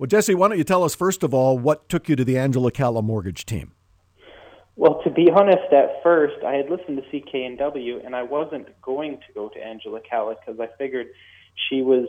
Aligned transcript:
Well, 0.00 0.06
Jesse, 0.06 0.34
why 0.34 0.48
don't 0.48 0.56
you 0.56 0.64
tell 0.64 0.82
us 0.82 0.94
first 0.94 1.22
of 1.22 1.34
all 1.34 1.58
what 1.58 1.90
took 1.90 2.08
you 2.08 2.16
to 2.16 2.24
the 2.24 2.38
Angela 2.38 2.70
Calla 2.70 3.02
mortgage 3.02 3.44
team? 3.44 3.72
Well, 4.74 5.02
to 5.04 5.10
be 5.10 5.28
honest, 5.30 5.70
at 5.74 6.02
first 6.02 6.42
I 6.42 6.54
had 6.54 6.70
listened 6.70 7.02
to 7.02 7.20
CKNW 7.20 8.06
and 8.06 8.16
I 8.16 8.22
wasn't 8.22 8.68
going 8.80 9.18
to 9.18 9.32
go 9.34 9.50
to 9.50 9.62
Angela 9.62 10.00
Calla 10.00 10.36
because 10.36 10.58
I 10.58 10.68
figured 10.78 11.08
she 11.68 11.82
was, 11.82 12.08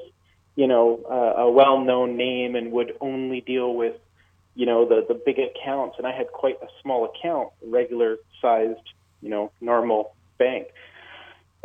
you 0.55 0.67
know, 0.67 1.01
uh, 1.11 1.41
a 1.41 1.51
well-known 1.51 2.15
name 2.15 2.55
and 2.55 2.71
would 2.71 2.93
only 3.01 3.41
deal 3.41 3.75
with, 3.75 3.97
you 4.55 4.65
know, 4.65 4.87
the 4.87 5.05
the 5.05 5.21
big 5.25 5.35
accounts. 5.39 5.95
And 5.97 6.07
I 6.07 6.15
had 6.15 6.27
quite 6.31 6.61
a 6.61 6.67
small 6.81 7.11
account, 7.13 7.49
regular 7.61 8.19
sized, 8.41 8.87
you 9.21 9.27
know, 9.27 9.51
normal 9.59 10.15
bank. 10.37 10.67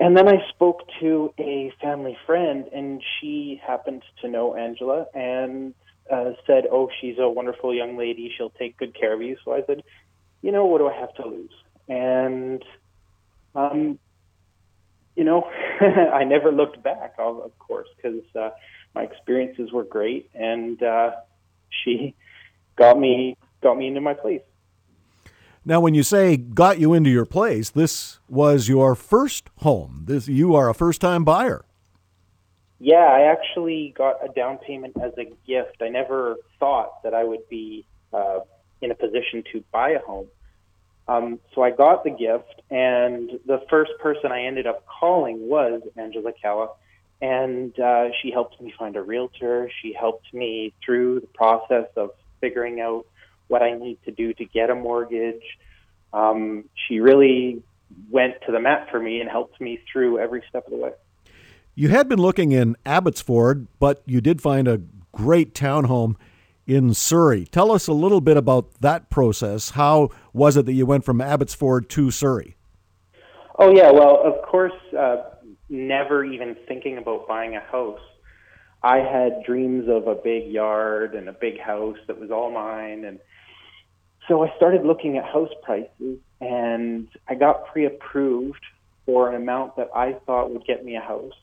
And 0.00 0.16
then 0.16 0.27
I 0.27 0.45
spoke 0.48 0.88
to 0.98 1.32
a 1.38 1.72
family 1.80 2.18
friend, 2.27 2.66
and 2.74 3.00
she 3.20 3.62
happened 3.64 4.02
to 4.22 4.29
know 4.29 4.56
Angela 4.56 5.06
and 5.14 5.72
uh, 6.11 6.32
said, 6.46 6.64
"Oh, 6.70 6.88
she's 7.00 7.16
a 7.18 7.29
wonderful 7.29 7.75
young 7.75 7.96
lady. 7.96 8.32
She'll 8.36 8.50
take 8.50 8.76
good 8.76 8.94
care 8.94 9.12
of 9.12 9.22
you." 9.22 9.36
So 9.44 9.53
I 9.53 9.62
said, 9.67 9.82
"You 10.43 10.53
know, 10.53 10.67
what 10.67 10.79
do 10.79 10.89
I 10.89 10.94
have 10.94 11.14
to 11.14 11.26
lose?" 11.26 11.53
And, 11.89 12.64
um, 13.54 13.99
you 15.14 15.25
know, 15.25 15.43
I 15.80 16.25
never 16.25 16.53
looked 16.53 16.82
back, 16.82 17.14
of 17.18 17.58
course, 17.58 17.89
because 17.96 18.22
uh, 18.35 18.50
my 18.94 19.03
experiences 19.03 19.72
were 19.72 19.85
great, 19.85 20.30
and 20.35 20.82
uh, 20.82 21.13
she 21.71 22.14
got 22.77 22.99
me 22.99 23.36
got 23.63 23.77
me 23.77 23.88
into 23.88 24.00
my 24.00 24.14
place. 24.14 24.43
Now, 25.64 25.80
when 25.80 25.94
you 25.94 26.04
say 26.04 26.36
got 26.36 26.79
you 26.79 26.94
into 26.94 27.11
your 27.11 27.27
place, 27.27 27.71
this 27.71 28.21
was 28.29 28.68
your 28.68 28.94
first 28.94 29.50
home. 29.58 30.04
This 30.07 30.29
you 30.29 30.54
are 30.54 30.68
a 30.68 30.75
first 30.75 31.00
time 31.00 31.25
buyer. 31.25 31.64
Yeah, 32.78 32.97
I 32.97 33.33
actually 33.33 33.94
got 33.97 34.25
a 34.25 34.33
down 34.33 34.58
payment 34.58 34.97
as 35.03 35.12
a 35.16 35.25
gift. 35.47 35.80
I 35.80 35.89
never 35.89 36.36
thought 36.61 37.02
that 37.05 37.14
I 37.14 37.25
would 37.25 37.48
be 37.48 37.86
uh, 38.12 38.41
in 38.83 38.91
a 38.91 38.94
position 38.94 39.44
to 39.52 39.64
buy 39.72 39.91
a 39.91 40.00
home. 40.00 40.27
Um, 41.08 41.41
so 41.54 41.62
I 41.62 41.70
got 41.70 42.04
the 42.04 42.10
gift, 42.10 42.62
and 42.70 43.30
the 43.47 43.62
first 43.70 43.92
person 44.00 44.32
I 44.32 44.42
ended 44.42 44.66
up 44.66 44.84
calling 44.86 45.48
was 45.48 45.80
Angela 45.97 46.32
Calla, 46.42 46.70
and 47.22 47.78
uh, 47.78 48.08
she 48.20 48.30
helped 48.30 48.60
me 48.60 48.74
find 48.77 48.97
a 48.97 49.02
realtor. 49.02 49.70
She 49.80 49.92
helped 49.92 50.34
me 50.34 50.74
through 50.84 51.20
the 51.20 51.28
process 51.28 51.86
of 51.97 52.10
figuring 52.41 52.80
out 52.80 53.06
what 53.48 53.62
I 53.62 53.72
need 53.72 53.98
to 54.04 54.10
do 54.10 54.34
to 54.34 54.44
get 54.44 54.69
a 54.69 54.74
mortgage. 54.74 55.44
Um, 56.12 56.64
she 56.74 57.00
really 57.00 57.62
went 58.10 58.34
to 58.47 58.52
the 58.52 58.60
mat 58.60 58.88
for 58.91 59.00
me 59.00 59.20
and 59.20 59.30
helped 59.30 59.60
me 59.60 59.80
through 59.91 60.19
every 60.19 60.42
step 60.48 60.66
of 60.66 60.72
the 60.72 60.77
way. 60.78 60.92
You 61.78 61.91
had 61.91 62.08
been 62.08 62.19
looking 62.19 62.52
in 62.52 62.74
Abbotsford, 62.86 63.66
but 63.78 64.02
you 64.06 64.22
did 64.22 64.41
find 64.41 64.66
a 64.66 64.80
great 65.12 65.52
townhome 65.52 66.14
in 66.66 66.94
Surrey. 66.94 67.44
Tell 67.44 67.70
us 67.70 67.86
a 67.86 67.92
little 67.92 68.22
bit 68.22 68.38
about 68.38 68.80
that 68.80 69.10
process. 69.10 69.72
How 69.72 70.08
was 70.32 70.56
it 70.56 70.64
that 70.64 70.72
you 70.72 70.86
went 70.86 71.04
from 71.04 71.20
Abbotsford 71.20 71.91
to 71.91 72.10
Surrey? 72.10 72.56
Oh, 73.58 73.70
yeah. 73.77 73.91
Well, 73.91 74.22
of 74.24 74.41
course, 74.41 74.72
uh, 74.98 75.16
never 75.69 76.24
even 76.24 76.56
thinking 76.66 76.97
about 76.97 77.28
buying 77.28 77.56
a 77.56 77.60
house. 77.60 78.00
I 78.82 79.00
had 79.00 79.44
dreams 79.44 79.86
of 79.86 80.06
a 80.06 80.14
big 80.14 80.50
yard 80.50 81.14
and 81.14 81.28
a 81.28 81.34
big 81.34 81.60
house 81.60 81.98
that 82.06 82.19
was 82.19 82.30
all 82.30 82.50
mine. 82.50 83.04
And 83.04 83.19
so 84.28 84.42
I 84.42 84.56
started 84.56 84.86
looking 84.86 85.19
at 85.19 85.27
house 85.27 85.52
prices 85.62 86.20
and 86.41 87.08
I 87.28 87.34
got 87.34 87.66
pre 87.66 87.84
approved 87.84 88.64
for 89.04 89.28
an 89.28 89.34
amount 89.34 89.77
that 89.77 89.91
I 89.94 90.14
thought 90.24 90.50
would 90.50 90.64
get 90.64 90.82
me 90.82 90.97
a 90.97 91.02
house. 91.02 91.34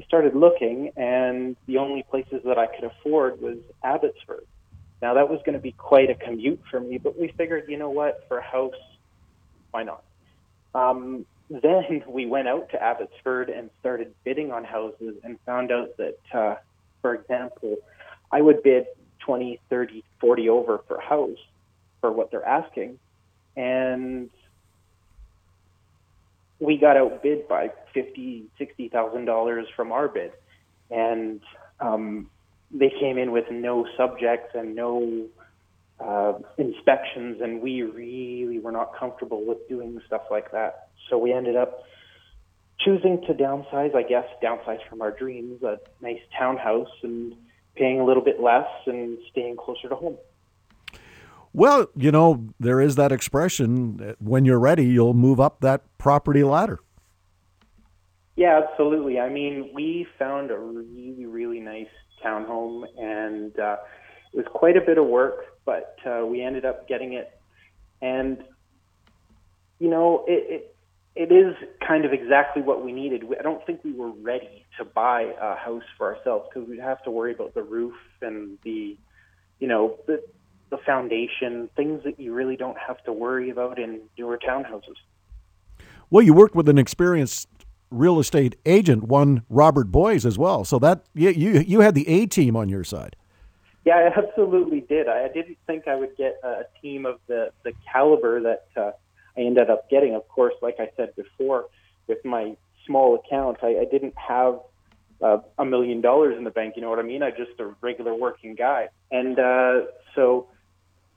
I 0.00 0.04
started 0.04 0.34
looking, 0.34 0.90
and 0.96 1.56
the 1.66 1.78
only 1.78 2.02
places 2.02 2.42
that 2.44 2.58
I 2.58 2.66
could 2.66 2.84
afford 2.84 3.40
was 3.40 3.58
Abbotsford. 3.84 4.46
Now, 5.02 5.14
that 5.14 5.28
was 5.28 5.40
going 5.44 5.54
to 5.54 5.60
be 5.60 5.72
quite 5.72 6.10
a 6.10 6.14
commute 6.14 6.60
for 6.70 6.80
me, 6.80 6.98
but 6.98 7.18
we 7.18 7.28
figured, 7.36 7.64
you 7.68 7.76
know 7.76 7.90
what, 7.90 8.24
for 8.28 8.38
a 8.38 8.42
house, 8.42 8.72
why 9.70 9.82
not? 9.82 10.02
Um, 10.74 11.26
then 11.50 12.04
we 12.08 12.26
went 12.26 12.48
out 12.48 12.70
to 12.70 12.82
Abbotsford 12.82 13.50
and 13.50 13.70
started 13.80 14.14
bidding 14.24 14.52
on 14.52 14.64
houses 14.64 15.16
and 15.24 15.38
found 15.44 15.70
out 15.70 15.96
that, 15.98 16.18
uh, 16.32 16.54
for 17.02 17.14
example, 17.14 17.76
I 18.30 18.40
would 18.40 18.62
bid 18.62 18.86
20, 19.20 19.60
30, 19.68 20.04
40 20.20 20.48
over 20.48 20.80
for 20.88 20.96
a 20.96 21.02
house 21.02 21.38
for 22.00 22.10
what 22.10 22.30
they're 22.30 22.46
asking. 22.46 22.98
And 23.56 24.30
we 26.62 26.78
got 26.78 26.96
outbid 26.96 27.48
by 27.48 27.72
fifty, 27.92 28.44
sixty 28.56 28.88
thousand 28.88 29.24
dollars 29.24 29.66
from 29.74 29.90
our 29.90 30.06
bid, 30.06 30.32
and 30.90 31.40
um, 31.80 32.30
they 32.70 32.90
came 33.00 33.18
in 33.18 33.32
with 33.32 33.46
no 33.50 33.84
subjects 33.96 34.54
and 34.54 34.76
no 34.76 35.26
uh, 35.98 36.34
inspections, 36.58 37.40
and 37.42 37.60
we 37.60 37.82
really 37.82 38.60
were 38.60 38.70
not 38.70 38.96
comfortable 38.96 39.44
with 39.44 39.68
doing 39.68 40.00
stuff 40.06 40.22
like 40.30 40.52
that. 40.52 40.88
So 41.10 41.18
we 41.18 41.32
ended 41.32 41.56
up 41.56 41.82
choosing 42.78 43.22
to 43.26 43.34
downsize, 43.34 43.94
I 43.96 44.04
guess, 44.04 44.26
downsize 44.42 44.78
from 44.88 45.02
our 45.02 45.10
dreams, 45.10 45.62
a 45.64 45.78
nice 46.00 46.20
townhouse, 46.38 46.94
and 47.02 47.34
paying 47.74 47.98
a 48.00 48.04
little 48.04 48.22
bit 48.22 48.40
less 48.40 48.68
and 48.86 49.18
staying 49.32 49.56
closer 49.56 49.88
to 49.88 49.96
home. 49.96 50.16
Well, 51.54 51.88
you 51.94 52.10
know, 52.10 52.48
there 52.58 52.80
is 52.80 52.96
that 52.96 53.12
expression 53.12 54.14
when 54.18 54.44
you're 54.44 54.58
ready, 54.58 54.84
you'll 54.84 55.14
move 55.14 55.38
up 55.38 55.60
that 55.60 55.82
property 55.98 56.44
ladder. 56.44 56.80
Yeah, 58.36 58.62
absolutely. 58.66 59.20
I 59.20 59.28
mean, 59.28 59.70
we 59.74 60.06
found 60.18 60.50
a 60.50 60.58
really, 60.58 61.26
really 61.26 61.60
nice 61.60 61.88
townhome, 62.24 62.84
and 62.98 63.58
uh, 63.58 63.76
it 64.32 64.36
was 64.36 64.46
quite 64.54 64.76
a 64.76 64.80
bit 64.80 64.96
of 64.96 65.06
work, 65.06 65.44
but 65.66 65.96
uh, 66.06 66.24
we 66.24 66.42
ended 66.42 66.64
up 66.64 66.88
getting 66.88 67.12
it. 67.12 67.38
And, 68.00 68.42
you 69.78 69.90
know, 69.90 70.24
it, 70.26 70.74
it, 71.14 71.30
it 71.30 71.34
is 71.34 71.54
kind 71.86 72.06
of 72.06 72.14
exactly 72.14 72.62
what 72.62 72.82
we 72.82 72.92
needed. 72.92 73.24
I 73.38 73.42
don't 73.42 73.64
think 73.66 73.84
we 73.84 73.92
were 73.92 74.10
ready 74.10 74.64
to 74.78 74.86
buy 74.86 75.34
a 75.38 75.54
house 75.54 75.84
for 75.98 76.16
ourselves 76.16 76.48
because 76.52 76.66
we'd 76.66 76.80
have 76.80 77.02
to 77.04 77.10
worry 77.10 77.34
about 77.34 77.52
the 77.52 77.62
roof 77.62 77.94
and 78.22 78.58
the, 78.64 78.96
you 79.60 79.68
know, 79.68 79.98
the 80.06 80.22
the 80.72 80.78
foundation, 80.78 81.68
things 81.76 82.02
that 82.02 82.18
you 82.18 82.32
really 82.32 82.56
don't 82.56 82.78
have 82.78 83.00
to 83.04 83.12
worry 83.12 83.50
about 83.50 83.78
in 83.78 84.00
newer 84.18 84.38
townhouses. 84.38 84.96
Well, 86.10 86.22
you 86.22 86.32
worked 86.32 86.54
with 86.54 86.68
an 86.68 86.78
experienced 86.78 87.46
real 87.90 88.18
estate 88.18 88.56
agent, 88.64 89.04
one 89.04 89.42
Robert 89.50 89.92
Boys 89.92 90.24
as 90.24 90.38
well. 90.38 90.64
So 90.64 90.78
that 90.80 91.04
you 91.14 91.28
you, 91.28 91.60
you 91.60 91.80
had 91.80 91.94
the 91.94 92.08
A 92.08 92.26
team 92.26 92.56
on 92.56 92.68
your 92.68 92.84
side. 92.84 93.14
Yeah, 93.84 93.96
I 93.96 94.18
absolutely 94.18 94.80
did. 94.80 95.08
I 95.08 95.28
didn't 95.28 95.58
think 95.66 95.86
I 95.86 95.94
would 95.94 96.16
get 96.16 96.40
a 96.42 96.62
team 96.80 97.04
of 97.06 97.20
the 97.28 97.52
the 97.64 97.72
caliber 97.92 98.40
that 98.40 98.66
uh, 98.76 98.92
I 99.36 99.40
ended 99.40 99.70
up 99.70 99.90
getting. 99.90 100.14
Of 100.14 100.26
course, 100.28 100.54
like 100.62 100.76
I 100.80 100.88
said 100.96 101.14
before, 101.16 101.66
with 102.06 102.24
my 102.24 102.56
small 102.86 103.14
account, 103.14 103.58
I, 103.62 103.80
I 103.80 103.84
didn't 103.90 104.14
have 104.16 104.58
uh, 105.20 105.38
a 105.58 105.64
million 105.66 106.00
dollars 106.00 106.36
in 106.38 106.44
the 106.44 106.50
bank. 106.50 106.74
You 106.76 106.82
know 106.82 106.90
what 106.90 106.98
I 106.98 107.02
mean? 107.02 107.22
I'm 107.22 107.34
just 107.36 107.60
a 107.60 107.74
regular 107.82 108.14
working 108.14 108.54
guy, 108.54 108.88
and 109.10 109.38
uh, 109.38 109.80
so 110.14 110.48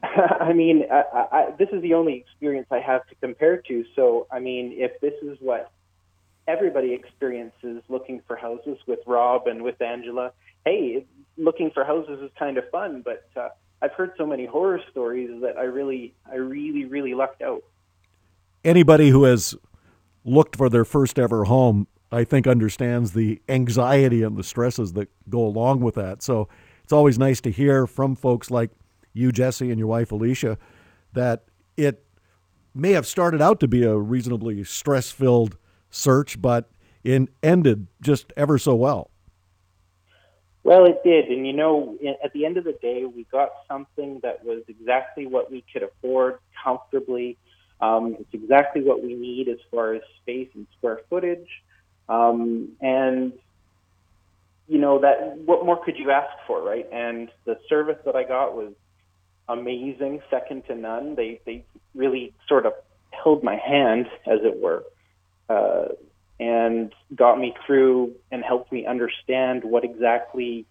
I 0.39 0.53
mean, 0.53 0.83
I, 0.91 1.03
I, 1.31 1.51
this 1.57 1.69
is 1.71 1.81
the 1.81 1.93
only 1.93 2.15
experience 2.15 2.67
I 2.71 2.79
have 2.79 3.07
to 3.07 3.15
compare 3.15 3.57
to. 3.57 3.85
So, 3.95 4.27
I 4.31 4.39
mean, 4.39 4.73
if 4.75 4.99
this 5.01 5.13
is 5.21 5.37
what 5.39 5.71
everybody 6.47 6.93
experiences 6.93 7.81
looking 7.89 8.21
for 8.27 8.35
houses 8.35 8.77
with 8.87 8.99
Rob 9.05 9.47
and 9.47 9.63
with 9.63 9.81
Angela, 9.81 10.31
hey, 10.65 11.05
looking 11.37 11.71
for 11.71 11.83
houses 11.83 12.19
is 12.21 12.31
kind 12.37 12.57
of 12.57 12.69
fun. 12.69 13.01
But 13.03 13.27
uh, 13.35 13.49
I've 13.81 13.93
heard 13.93 14.11
so 14.17 14.25
many 14.25 14.45
horror 14.45 14.81
stories 14.91 15.29
that 15.41 15.57
I 15.57 15.63
really, 15.63 16.13
I 16.29 16.35
really, 16.35 16.85
really 16.85 17.13
lucked 17.13 17.41
out. 17.41 17.63
Anybody 18.63 19.09
who 19.09 19.25
has 19.25 19.55
looked 20.23 20.55
for 20.55 20.69
their 20.69 20.85
first 20.85 21.19
ever 21.19 21.45
home, 21.45 21.87
I 22.11 22.23
think, 22.23 22.47
understands 22.47 23.13
the 23.13 23.41
anxiety 23.47 24.23
and 24.23 24.37
the 24.37 24.43
stresses 24.43 24.93
that 24.93 25.09
go 25.29 25.45
along 25.45 25.81
with 25.81 25.95
that. 25.95 26.23
So 26.23 26.47
it's 26.83 26.93
always 26.93 27.19
nice 27.19 27.41
to 27.41 27.51
hear 27.51 27.85
from 27.85 28.15
folks 28.15 28.49
like 28.49 28.71
you, 29.15 29.31
Jesse, 29.31 29.71
and 29.71 29.79
your 29.79 29.87
wife, 29.87 30.11
Alicia, 30.11 30.57
that 31.13 31.45
it 31.77 32.03
may 32.73 32.91
have 32.91 33.07
started 33.07 33.41
out 33.41 33.59
to 33.61 33.67
be 33.67 33.83
a 33.83 33.95
reasonably 33.95 34.63
stress 34.63 35.11
filled 35.11 35.57
search, 35.89 36.41
but 36.41 36.69
it 37.03 37.29
ended 37.41 37.87
just 38.01 38.33
ever 38.35 38.57
so 38.57 38.75
well. 38.75 39.09
Well, 40.63 40.85
it 40.85 41.01
did. 41.03 41.25
And 41.25 41.45
you 41.45 41.53
know, 41.53 41.97
at 42.23 42.33
the 42.33 42.45
end 42.45 42.57
of 42.57 42.63
the 42.63 42.73
day, 42.73 43.05
we 43.05 43.25
got 43.31 43.49
something 43.67 44.19
that 44.23 44.43
was 44.43 44.63
exactly 44.67 45.27
what 45.27 45.51
we 45.51 45.63
could 45.71 45.83
afford 45.83 46.39
comfortably. 46.61 47.37
Um, 47.79 48.17
it's 48.19 48.33
exactly 48.33 48.81
what 48.81 49.03
we 49.03 49.13
need 49.13 49.47
as 49.47 49.59
far 49.69 49.93
as 49.93 50.01
space 50.21 50.49
and 50.55 50.65
square 50.77 51.01
footage. 51.09 51.47
Um, 52.09 52.69
and 52.81 53.33
you 54.67 54.79
know 54.79 54.99
that 54.99 55.37
what 55.37 55.65
more 55.65 55.83
could 55.83 55.97
you 55.97 56.09
ask 56.09 56.35
for, 56.47 56.63
right? 56.63 56.87
And 56.91 57.29
the 57.45 57.59
service 57.69 57.99
that 58.05 58.15
I 58.15 58.23
got 58.23 58.55
was 58.55 58.73
amazing, 59.47 60.21
second 60.29 60.65
to 60.67 60.75
none. 60.75 61.15
They 61.15 61.39
they 61.45 61.65
really 61.93 62.33
sort 62.47 62.65
of 62.65 62.73
held 63.11 63.43
my 63.43 63.55
hand, 63.55 64.07
as 64.25 64.39
it 64.43 64.59
were, 64.59 64.83
uh, 65.49 65.85
and 66.39 66.93
got 67.15 67.39
me 67.39 67.55
through 67.65 68.13
and 68.31 68.43
helped 68.43 68.71
me 68.71 68.85
understand 68.85 69.63
what 69.63 69.83
exactly 69.83 70.65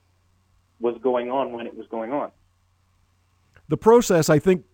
was 0.80 0.96
going 1.02 1.30
on 1.30 1.52
when 1.52 1.66
it 1.66 1.76
was 1.76 1.86
going 1.88 2.12
on. 2.12 2.30
the 3.68 3.76
process, 3.76 4.28
I 4.28 4.38
think, 4.38 4.64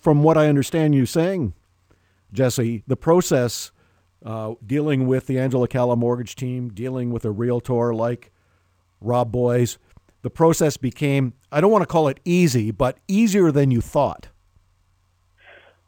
from 0.00 0.22
what 0.22 0.38
I 0.38 0.48
understand 0.48 0.94
you 0.94 1.06
saying, 1.06 1.52
Jesse, 2.32 2.82
the 2.86 2.96
process 2.96 3.72
uh, 4.24 4.54
dealing 4.64 5.06
with 5.06 5.26
the 5.26 5.38
Angela 5.38 5.68
Calla 5.68 5.96
mortgage 5.96 6.36
team, 6.36 6.70
dealing 6.70 7.10
with 7.10 7.24
a 7.24 7.30
realtor 7.30 7.94
like 7.94 8.32
Rob 9.00 9.32
Boies, 9.32 9.78
the 10.22 10.30
process 10.30 10.76
became, 10.76 11.34
I 11.50 11.60
don't 11.60 11.70
want 11.70 11.82
to 11.82 11.86
call 11.86 12.08
it 12.08 12.20
easy, 12.24 12.70
but 12.70 12.98
easier 13.08 13.50
than 13.50 13.70
you 13.70 13.80
thought. 13.80 14.28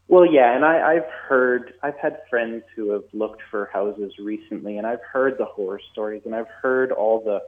Well, 0.09 0.31
yeah, 0.31 0.55
and 0.55 0.65
I, 0.65 0.97
I've 0.97 1.11
heard, 1.27 1.75
I've 1.83 1.97
had 1.97 2.19
friends 2.29 2.65
who 2.77 2.91
have 2.91 3.05
looked 3.13 3.41
for 3.51 3.71
houses 3.73 4.13
recently, 4.19 4.77
and 4.77 4.87
I've 4.87 5.01
heard 5.01 5.39
the 5.39 5.47
horror 5.47 5.81
stories, 5.93 6.23
and 6.27 6.35
I've 6.35 6.49
heard 6.49 6.93
all 6.93 7.23
the, 7.25 7.41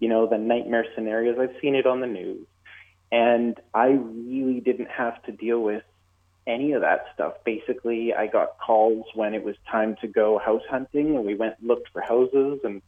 you 0.00 0.08
know, 0.08 0.26
the 0.26 0.36
nightmare 0.36 0.84
scenarios. 0.94 1.38
I've 1.40 1.56
seen 1.62 1.74
it 1.74 1.86
on 1.86 2.00
the 2.00 2.06
news, 2.06 2.46
and 3.10 3.58
I 3.72 3.86
really 3.88 4.60
didn't 4.60 4.90
have 4.90 5.22
to 5.22 5.32
deal 5.32 5.60
with 5.60 5.82
any 6.46 6.72
of 6.72 6.82
that 6.82 7.06
stuff. 7.14 7.34
Basically, 7.44 8.12
I 8.12 8.26
got 8.26 8.58
calls 8.58 9.06
when 9.14 9.32
it 9.32 9.42
was 9.42 9.56
time 9.70 9.96
to 10.02 10.06
go 10.06 10.38
house 10.38 10.62
hunting, 10.68 11.16
and 11.16 11.24
we 11.24 11.34
went 11.34 11.54
and 11.58 11.68
looked 11.68 11.88
for 11.90 12.02
houses, 12.02 12.60
and 12.64 12.82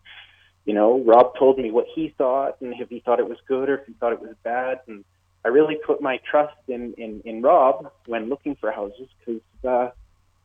you 0.67 0.75
know, 0.75 1.01
Rob 1.07 1.39
told 1.39 1.59
me 1.59 1.71
what 1.71 1.87
he 1.95 2.13
thought, 2.19 2.61
and 2.61 2.75
if 2.81 2.89
he 2.89 2.99
thought 3.01 3.21
it 3.21 3.29
was 3.29 3.39
good 3.47 3.71
or 3.71 3.79
if 3.79 3.87
he 3.87 3.93
thought 3.95 4.13
it 4.13 4.21
was 4.21 4.35
bad, 4.43 4.81
and 4.89 5.05
I 5.45 5.49
really 5.49 5.77
put 5.87 6.03
my 6.03 6.19
trust 6.29 6.57
in 6.67 6.93
in, 6.99 7.23
in 7.25 7.41
Rob 7.41 7.93
when 8.07 8.29
looking 8.29 8.57
for 8.57 8.73
houses 8.73 9.09
because 9.19 9.41
uh, 9.65 9.91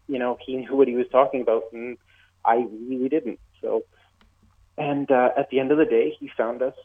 you 0.07 0.19
know 0.19 0.38
he 0.45 0.57
knew 0.57 0.75
what 0.75 0.88
he 0.88 0.94
was 0.94 1.07
talking 1.12 1.41
about, 1.41 1.63
and 1.73 1.97
I 2.45 2.68
really 2.88 3.09
didn't. 3.09 3.39
So, 3.62 3.83
and 4.77 5.09
uh, 5.09 5.29
at 5.35 5.50
the 5.50 5.59
end 5.59 5.71
of 5.71 5.79
the 5.79 5.85
day, 5.85 6.15
he 6.19 6.29
found 6.38 6.62
us 6.62 6.75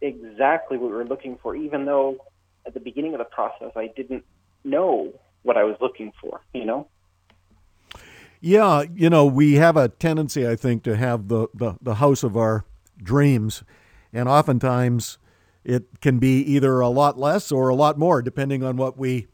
exactly 0.00 0.78
what 0.78 0.90
we 0.90 0.96
were 0.96 1.04
looking 1.04 1.36
for, 1.42 1.56
even 1.56 1.86
though 1.86 2.18
at 2.64 2.74
the 2.74 2.80
beginning 2.80 3.14
of 3.14 3.18
the 3.18 3.24
process 3.24 3.72
I 3.74 3.88
didn't 3.88 4.24
know 4.62 5.12
what 5.42 5.56
I 5.56 5.64
was 5.64 5.76
looking 5.80 6.12
for. 6.20 6.42
You 6.52 6.64
know. 6.64 6.86
Yeah, 8.40 8.84
you 8.94 9.10
know, 9.10 9.24
we 9.24 9.54
have 9.54 9.76
a 9.76 9.88
tendency, 9.88 10.46
I 10.46 10.54
think, 10.54 10.82
to 10.82 10.96
have 10.96 11.28
the, 11.28 11.48
the, 11.54 11.76
the 11.80 11.94
house 11.94 12.22
of 12.22 12.36
our 12.36 12.66
dreams, 12.98 13.62
and 14.12 14.28
oftentimes 14.28 15.18
it 15.64 16.00
can 16.00 16.18
be 16.18 16.40
either 16.42 16.80
a 16.80 16.88
lot 16.88 17.18
less 17.18 17.50
or 17.50 17.68
a 17.68 17.74
lot 17.74 17.98
more, 17.98 18.22
depending 18.22 18.62
on 18.62 18.76
what 18.76 18.98
we 18.98 19.26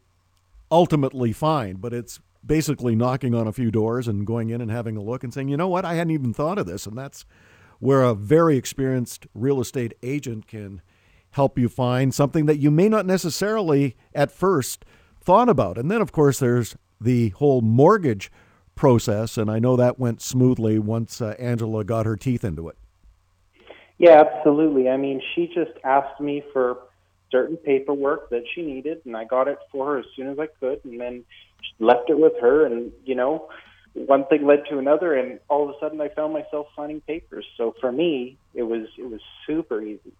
ultimately 0.70 1.32
find. 1.32 1.80
But 1.80 1.92
it's 1.92 2.20
basically 2.44 2.94
knocking 2.94 3.34
on 3.34 3.46
a 3.46 3.52
few 3.52 3.70
doors 3.70 4.08
and 4.08 4.26
going 4.26 4.50
in 4.50 4.60
and 4.60 4.70
having 4.70 4.96
a 4.96 5.02
look 5.02 5.24
and 5.24 5.34
saying, 5.34 5.48
you 5.48 5.56
know 5.56 5.68
what, 5.68 5.84
I 5.84 5.94
hadn't 5.94 6.12
even 6.12 6.32
thought 6.32 6.58
of 6.58 6.66
this. 6.66 6.86
And 6.86 6.96
that's 6.96 7.24
where 7.78 8.02
a 8.02 8.14
very 8.14 8.56
experienced 8.56 9.26
real 9.34 9.60
estate 9.60 9.94
agent 10.02 10.46
can 10.46 10.82
help 11.32 11.58
you 11.58 11.68
find 11.68 12.14
something 12.14 12.46
that 12.46 12.58
you 12.58 12.70
may 12.70 12.88
not 12.88 13.06
necessarily 13.06 13.96
at 14.14 14.32
first 14.32 14.84
thought 15.20 15.48
about. 15.48 15.78
And 15.78 15.90
then, 15.90 16.00
of 16.00 16.12
course, 16.12 16.38
there's 16.38 16.76
the 17.00 17.30
whole 17.30 17.60
mortgage 17.60 18.30
process. 18.74 19.36
And 19.36 19.50
I 19.50 19.58
know 19.58 19.76
that 19.76 19.98
went 19.98 20.22
smoothly 20.22 20.78
once 20.78 21.20
uh, 21.20 21.34
Angela 21.38 21.84
got 21.84 22.06
her 22.06 22.16
teeth 22.16 22.44
into 22.44 22.68
it. 22.68 22.76
Yeah, 24.00 24.24
absolutely. 24.26 24.88
I 24.88 24.96
mean, 24.96 25.20
she 25.34 25.46
just 25.46 25.72
asked 25.84 26.22
me 26.22 26.42
for 26.54 26.78
certain 27.30 27.58
paperwork 27.58 28.30
that 28.30 28.44
she 28.54 28.62
needed, 28.62 29.02
and 29.04 29.14
I 29.14 29.24
got 29.24 29.46
it 29.46 29.58
for 29.70 29.84
her 29.92 29.98
as 29.98 30.06
soon 30.16 30.28
as 30.28 30.38
I 30.38 30.46
could, 30.58 30.82
and 30.86 30.98
then 30.98 31.22
left 31.80 32.08
it 32.08 32.18
with 32.18 32.32
her. 32.40 32.64
And 32.64 32.92
you 33.04 33.14
know, 33.14 33.50
one 33.92 34.24
thing 34.24 34.46
led 34.46 34.64
to 34.70 34.78
another, 34.78 35.14
and 35.14 35.38
all 35.48 35.68
of 35.68 35.76
a 35.76 35.78
sudden, 35.78 36.00
I 36.00 36.08
found 36.08 36.32
myself 36.32 36.68
signing 36.74 37.02
papers. 37.02 37.44
So 37.58 37.74
for 37.78 37.92
me, 37.92 38.38
it 38.54 38.62
was 38.62 38.86
it 38.96 39.04
was 39.04 39.20
super 39.46 39.82
easy. 39.82 40.14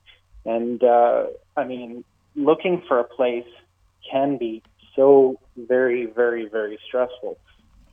And 0.45 0.85
uh, 0.85 1.29
I 1.57 1.65
mean, 1.65 2.05
looking 2.37 2.83
for 2.87 2.99
a 3.01 3.05
place 3.05 3.49
can 4.11 4.37
be 4.37 4.63
so 4.95 5.41
very, 5.57 6.05
very, 6.05 6.47
very 6.51 6.79
stressful. 6.87 7.39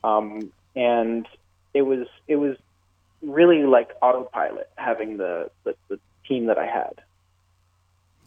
Um, 0.04 0.52
and 0.76 1.26
it 1.72 1.80
was 1.80 2.06
it 2.26 2.36
was 2.36 2.58
really 3.22 3.64
like 3.64 3.90
autopilot 4.02 4.70
having 4.76 5.16
the, 5.16 5.50
the, 5.64 5.74
the 5.88 5.98
team 6.26 6.46
that 6.46 6.58
I 6.58 6.66
had. 6.66 7.02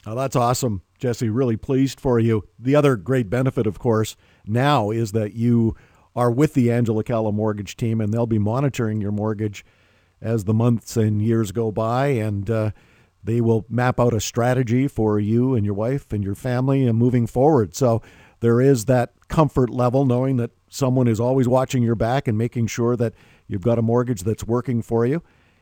Oh, 0.06 0.16
that's 0.16 0.36
awesome, 0.36 0.82
Jesse. 0.98 1.30
Really 1.30 1.58
pleased 1.58 2.00
for 2.00 2.20
you. 2.20 2.48
The 2.58 2.76
other 2.76 2.96
great 2.96 3.30
benefit, 3.30 3.68
of 3.68 3.78
course, 3.78 4.16
now 4.46 4.90
is 4.90 5.12
that 5.12 5.34
you 5.34 5.76
are 6.16 6.32
with 6.32 6.56
the 6.56 6.72
Angela 6.72 7.04
Calla 7.04 7.32
mortgage 7.32 7.78
team, 7.78 8.02
and 8.02 8.12
they'll 8.12 8.26
be 8.26 8.40
monitoring 8.40 9.00
your 9.00 9.12
mortgage 9.12 9.64
as 10.20 10.46
the 10.46 10.54
months 10.54 10.98
and 10.98 11.22
years 11.22 11.52
go 11.52 11.72
by, 11.72 12.08
and 12.08 12.50
uh, 12.50 12.72
they 13.24 13.42
will 13.42 13.66
map 13.70 14.00
out 14.00 14.14
a 14.14 14.20
strategy 14.20 14.88
for 14.88 15.20
you 15.20 15.54
and 15.56 15.66
your 15.66 15.76
wife 15.76 16.12
and 16.12 16.24
your 16.24 16.36
family 16.36 16.86
and 16.86 16.98
moving 16.98 17.28
forward. 17.28 17.76
So 17.76 18.02
there 18.40 18.60
is 18.60 18.86
that 18.86 19.14
comfort 19.28 19.70
level 19.70 20.06
knowing 20.06 20.38
that 20.38 20.52
someone 20.68 21.08
is 21.08 21.20
always 21.20 21.48
watching 21.48 21.84
your 21.84 21.96
back 21.96 22.28
and 22.28 22.38
making 22.38 22.68
sure 22.68 22.96
that 22.96 23.14
you've 23.52 23.62
got 23.62 23.78
a 23.78 23.82
mortgage 23.82 24.24
that's 24.24 24.44
working 24.44 24.82
for 24.82 25.06
you, 25.06 25.22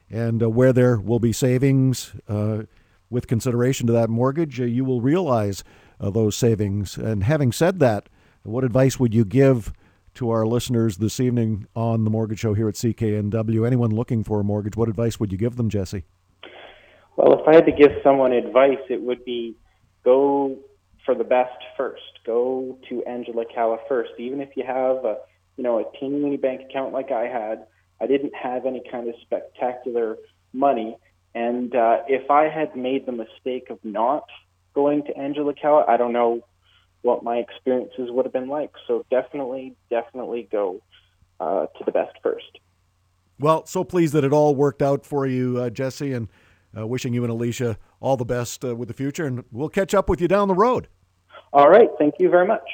and 0.09 0.43
uh, 0.43 0.49
where 0.49 0.71
there 0.71 0.99
will 0.99 1.19
be 1.19 1.33
savings 1.33 2.15
uh, 2.27 2.63
with 3.09 3.27
consideration 3.27 3.87
to 3.87 3.93
that 3.93 4.09
mortgage, 4.09 4.61
uh, 4.61 4.65
you 4.65 4.85
will 4.85 5.01
realize 5.01 5.63
uh, 5.99 6.09
those 6.09 6.35
savings. 6.35 6.97
And 6.97 7.23
having 7.23 7.51
said 7.51 7.79
that, 7.79 8.07
what 8.43 8.63
advice 8.63 8.99
would 8.99 9.13
you 9.13 9.25
give 9.25 9.73
to 10.15 10.29
our 10.29 10.45
listeners 10.45 10.97
this 10.97 11.19
evening 11.19 11.67
on 11.75 12.03
the 12.03 12.09
Mortgage 12.09 12.39
Show 12.39 12.53
here 12.53 12.69
at 12.69 12.75
CKNW? 12.75 13.65
Anyone 13.65 13.91
looking 13.91 14.23
for 14.23 14.39
a 14.39 14.43
mortgage, 14.43 14.75
what 14.75 14.89
advice 14.89 15.19
would 15.19 15.31
you 15.31 15.37
give 15.37 15.55
them, 15.55 15.69
Jesse? 15.69 16.05
Well, 17.15 17.39
if 17.39 17.47
I 17.47 17.55
had 17.55 17.65
to 17.65 17.71
give 17.71 17.91
someone 18.03 18.31
advice, 18.31 18.79
it 18.89 19.01
would 19.01 19.25
be 19.25 19.57
go 20.05 20.57
for 21.05 21.15
the 21.15 21.23
best 21.23 21.57
first. 21.75 22.01
Go 22.25 22.77
to 22.87 23.03
Angela 23.05 23.43
Calla 23.53 23.77
first, 23.87 24.11
even 24.17 24.39
if 24.39 24.49
you 24.55 24.63
have 24.65 25.03
a 25.03 25.17
you 25.57 25.63
know 25.63 25.79
a 25.79 25.99
teeny 25.99 26.37
bank 26.37 26.61
account 26.69 26.93
like 26.93 27.11
I 27.11 27.27
had. 27.27 27.67
I 28.01 28.07
didn't 28.07 28.33
have 28.35 28.65
any 28.65 28.81
kind 28.89 29.09
of 29.09 29.15
spectacular 29.21 30.17
money. 30.53 30.97
And 31.35 31.75
uh, 31.75 31.99
if 32.07 32.31
I 32.31 32.49
had 32.49 32.75
made 32.75 33.05
the 33.05 33.11
mistake 33.11 33.69
of 33.69 33.79
not 33.83 34.25
going 34.73 35.03
to 35.05 35.17
Angela 35.17 35.53
Calla, 35.53 35.85
I 35.87 35.97
don't 35.97 36.13
know 36.13 36.41
what 37.01 37.23
my 37.23 37.37
experiences 37.37 38.09
would 38.11 38.25
have 38.25 38.33
been 38.33 38.49
like. 38.49 38.71
So 38.87 39.05
definitely, 39.09 39.75
definitely 39.89 40.47
go 40.51 40.81
uh, 41.39 41.67
to 41.67 41.83
the 41.85 41.91
best 41.91 42.15
first. 42.21 42.59
Well, 43.39 43.65
so 43.65 43.83
pleased 43.83 44.13
that 44.13 44.23
it 44.23 44.33
all 44.33 44.53
worked 44.53 44.81
out 44.81 45.05
for 45.05 45.25
you, 45.25 45.59
uh, 45.59 45.69
Jesse, 45.69 46.11
and 46.11 46.27
uh, 46.77 46.85
wishing 46.85 47.13
you 47.13 47.23
and 47.23 47.31
Alicia 47.31 47.77
all 48.01 48.17
the 48.17 48.25
best 48.25 48.65
uh, 48.65 48.75
with 48.75 48.89
the 48.89 48.93
future. 48.93 49.25
And 49.25 49.45
we'll 49.51 49.69
catch 49.69 49.93
up 49.93 50.09
with 50.09 50.19
you 50.19 50.27
down 50.27 50.47
the 50.47 50.55
road. 50.55 50.87
All 51.53 51.69
right. 51.69 51.89
Thank 51.97 52.15
you 52.19 52.29
very 52.29 52.45
much. 52.45 52.67